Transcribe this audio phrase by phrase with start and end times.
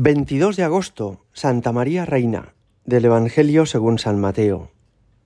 [0.00, 2.54] 22 de agosto, Santa María Reina,
[2.84, 4.70] del Evangelio según San Mateo.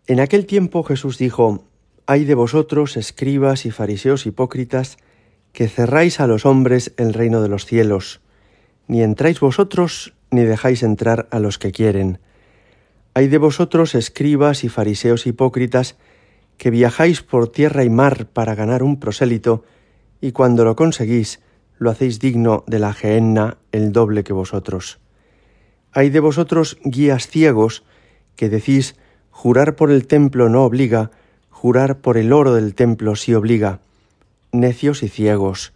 [0.06, 1.66] En aquel tiempo Jesús dijo,
[2.06, 4.96] Hay de vosotros, escribas y fariseos hipócritas,
[5.52, 8.22] que cerráis a los hombres el reino de los cielos,
[8.86, 12.18] ni entráis vosotros, ni dejáis entrar a los que quieren.
[13.12, 15.98] Hay de vosotros, escribas y fariseos hipócritas,
[16.56, 19.64] que viajáis por tierra y mar para ganar un prosélito,
[20.22, 21.40] y cuando lo conseguís,
[21.82, 25.00] lo hacéis digno de la gehenna el doble que vosotros.
[25.92, 27.84] Hay de vosotros guías ciegos
[28.36, 28.96] que decís
[29.30, 31.10] jurar por el templo no obliga,
[31.50, 33.80] jurar por el oro del templo sí obliga.
[34.52, 35.72] Necios y ciegos,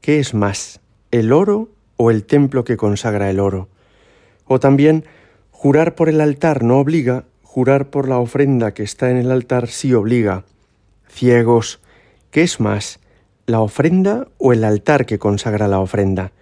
[0.00, 3.68] ¿qué es más, el oro o el templo que consagra el oro?
[4.46, 5.04] O también,
[5.50, 9.68] jurar por el altar no obliga, jurar por la ofrenda que está en el altar
[9.68, 10.44] sí obliga.
[11.08, 11.80] Ciegos,
[12.30, 13.00] ¿qué es más,
[13.46, 16.32] la ofrenda o el altar que consagra la ofrenda.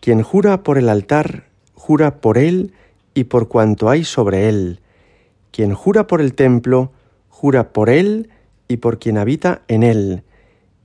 [0.00, 2.74] Quien jura por el altar, jura por él
[3.14, 4.80] y por cuanto hay sobre él.
[5.50, 6.92] Quien jura por el templo,
[7.28, 8.28] jura por él
[8.68, 10.22] y por quien habita en él.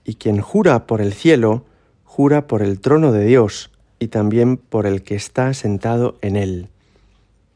[0.06, 1.66] Y quien jura por el cielo,
[2.06, 6.70] jura por el trono de Dios y también por el que está sentado en él.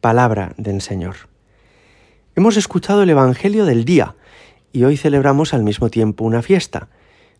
[0.02, 1.16] Palabra del Señor.
[2.36, 4.16] Hemos escuchado el Evangelio del día
[4.73, 6.89] y hoy celebramos al mismo tiempo una fiesta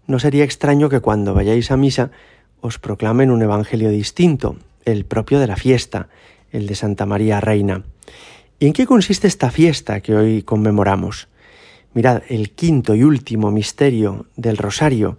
[0.08, 2.12] no sería extraño que cuando vayáis a misa
[2.62, 4.56] os proclamen un evangelio distinto,
[4.86, 6.08] el propio de la fiesta,
[6.52, 7.84] el de Santa María Reina.
[8.60, 11.28] ¿Y en qué consiste esta fiesta que hoy conmemoramos?
[11.94, 15.18] Mirad, el quinto y último misterio del rosario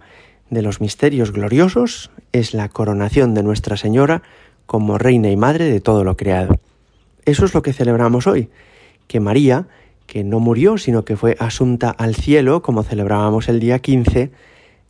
[0.49, 4.23] de los misterios gloriosos es la coronación de Nuestra Señora
[4.65, 6.59] como Reina y Madre de todo lo creado.
[7.25, 8.49] Eso es lo que celebramos hoy,
[9.07, 9.67] que María,
[10.05, 14.31] que no murió, sino que fue asunta al cielo, como celebrábamos el día 15,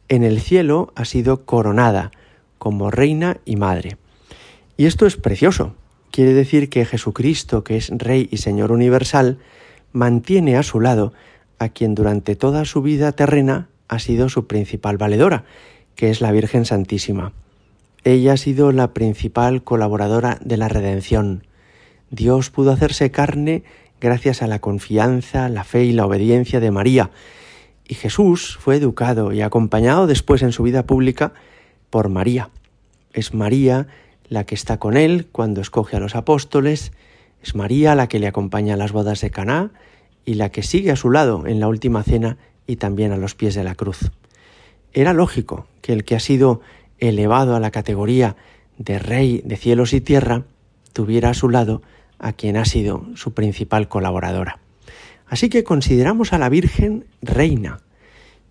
[0.10, 2.12] en el cielo ha sido coronada
[2.58, 3.98] como reina y madre.
[4.76, 5.76] Y esto es precioso.
[6.12, 9.38] Quiere decir que Jesucristo, que es Rey y Señor universal,
[9.94, 11.14] mantiene a su lado
[11.60, 15.46] a quien durante toda su vida terrena ha sido su principal valedora,
[15.96, 17.34] que es la Virgen Santísima.
[18.04, 21.44] Ella ha sido la principal colaboradora de la redención.
[22.12, 23.64] Dios pudo hacerse carne
[24.00, 27.12] gracias a la confianza, la fe y la obediencia de María,
[27.90, 31.34] y Jesús fue educado y acompañado después en su vida pública
[31.90, 32.52] por María.
[33.14, 33.88] Es María
[34.30, 36.92] la que está con él cuando escoge a los apóstoles,
[37.42, 39.72] es María la que le acompaña a las bodas de Caná
[40.24, 43.34] y la que sigue a su lado en la última cena y también a los
[43.34, 44.12] pies de la cruz.
[44.94, 46.62] Era lógico que el que ha sido
[47.00, 48.36] elevado a la categoría
[48.78, 50.44] de rey de cielos y tierra
[50.94, 51.82] tuviera a su lado
[52.20, 54.60] a quien ha sido su principal colaboradora.
[55.30, 57.82] Así que consideramos a la Virgen reina,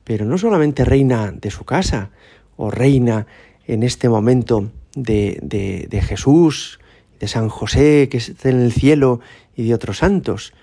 [0.05, 2.11] pero no solamente reina de su casa
[2.57, 3.27] o reina
[3.67, 6.79] en este momento de, de, Jesús,
[7.21, 9.21] de San José que está en el cielo
[9.57, 10.55] y de otros santos,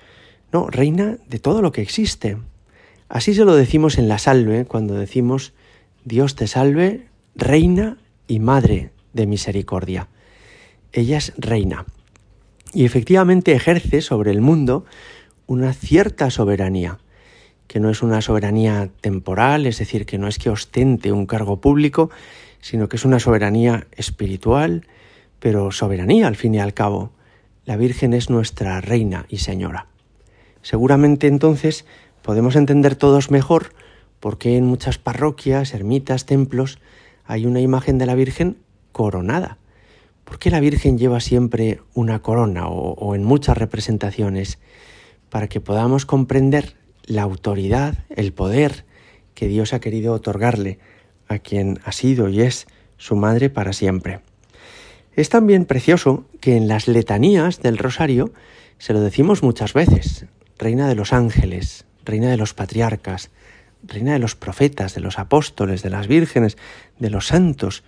[0.51, 2.37] no, reina de todo lo que existe.
[3.09, 5.53] Así se lo decimos en la salve cuando decimos
[6.05, 7.97] Dios te salve, reina
[8.27, 10.07] y madre de misericordia.
[10.93, 11.85] Ella es reina
[12.73, 14.85] y efectivamente ejerce sobre el mundo
[15.47, 16.99] una cierta soberanía,
[17.67, 21.61] que no es una soberanía temporal, es decir, que no es que ostente un cargo
[21.61, 22.09] público,
[22.61, 24.87] sino que es una soberanía espiritual,
[25.39, 27.11] pero soberanía al fin y al cabo.
[27.65, 29.87] La Virgen es nuestra reina y señora.
[30.61, 31.85] Seguramente entonces
[32.21, 33.73] podemos entender todos mejor
[34.19, 36.79] por qué en muchas parroquias, ermitas, templos
[37.25, 38.57] hay una imagen de la Virgen
[38.91, 39.57] coronada.
[40.23, 44.57] ¿Por qué la Virgen lleva siempre una corona o, o en muchas representaciones?
[45.35, 48.85] Para que podamos comprender la autoridad, el poder
[49.33, 50.79] que Dios ha querido otorgarle
[51.27, 54.21] a quien ha sido y es su madre para siempre.
[55.13, 58.31] Es también precioso que en las letanías del rosario
[58.77, 60.25] se lo decimos muchas veces,
[60.57, 63.29] Reina de los ángeles, Reina de los patriarcas,
[63.83, 66.55] Reina de los profetas, de los apóstoles, de las vírgenes,
[66.97, 67.83] de los santos,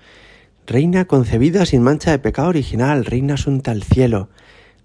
[0.66, 4.28] Reina concebida sin mancha de pecado original, Reina asunta al cielo,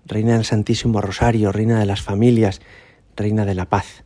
[0.05, 2.61] Reina del Santísimo Rosario, Reina de las familias,
[3.17, 4.05] Reina de la paz.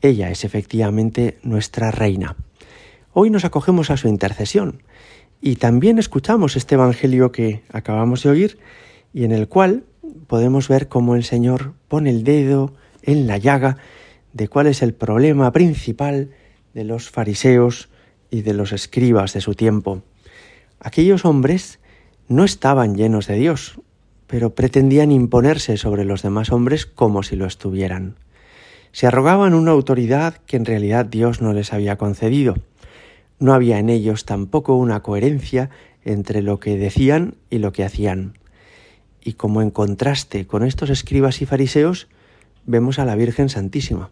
[0.00, 2.36] Ella es efectivamente nuestra Reina.
[3.12, 4.82] Hoy nos acogemos a su intercesión
[5.40, 8.58] y también escuchamos este Evangelio que acabamos de oír
[9.12, 9.84] y en el cual
[10.26, 13.78] podemos ver cómo el Señor pone el dedo en la llaga
[14.32, 16.30] de cuál es el problema principal
[16.74, 17.88] de los fariseos
[18.30, 20.02] y de los escribas de su tiempo.
[20.80, 21.80] Aquellos hombres
[22.28, 23.78] no estaban llenos de Dios,
[24.32, 28.16] pero pretendían imponerse sobre los demás hombres como si lo estuvieran.
[28.90, 32.54] Se arrogaban una autoridad que en realidad Dios no les había concedido.
[33.38, 35.68] No había en ellos tampoco una coherencia
[36.02, 38.38] entre lo que decían y lo que hacían.
[39.22, 42.08] Y como en contraste con estos escribas y fariseos,
[42.64, 44.08] vemos a la Virgen Santísima.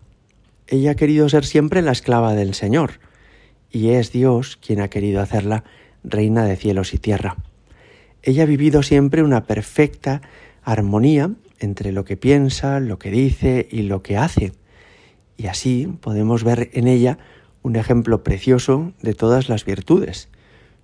[0.67, 3.01] Ella ha querido ser siempre la esclava del Señor,
[3.71, 5.65] y es Dios quien ha querido hacerla
[6.05, 7.39] reina de cielos y tierra.
[8.23, 10.23] Ella ha vivido siempre una perfecta
[10.63, 14.53] armonía entre lo que piensa, lo que dice y lo que hace.
[15.37, 17.19] Y así podemos ver en ella
[17.63, 20.29] un ejemplo precioso de todas las virtudes,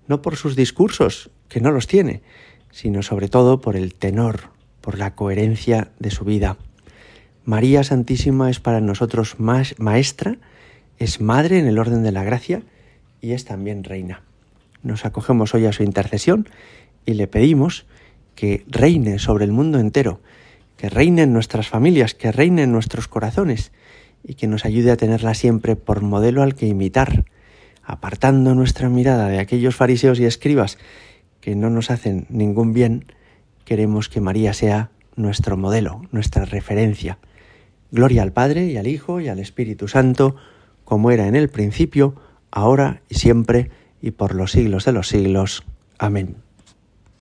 [0.08, 2.22] no por sus discursos, que no los tiene,
[2.70, 4.50] sino sobre todo por el tenor,
[4.80, 6.56] por la coherencia de su vida.
[7.44, 10.38] María Santísima es para nosotros más maestra,
[10.98, 12.62] es madre en el orden de la gracia
[13.20, 14.22] y es también reina.
[14.82, 16.48] Nos acogemos hoy a su intercesión
[17.06, 17.86] y le pedimos
[18.34, 20.20] que reine sobre el mundo entero,
[20.76, 23.72] que reine en nuestras familias, que reine en nuestros corazones
[24.22, 27.24] y que nos ayude a tenerla siempre por modelo al que imitar,
[27.82, 30.78] apartando nuestra mirada de aquellos fariseos y escribas
[31.40, 33.06] que no nos hacen ningún bien,
[33.64, 37.18] queremos que María sea nuestro modelo, nuestra referencia.
[37.92, 40.36] Gloria al Padre y al Hijo y al Espíritu Santo,
[40.84, 42.16] como era en el principio,
[42.50, 43.70] ahora y siempre,
[44.02, 45.64] y por los siglos de los siglos.
[45.98, 46.45] Amén.